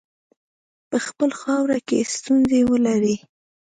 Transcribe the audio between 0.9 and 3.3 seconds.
خپله خاوره کې ستونزي ولري.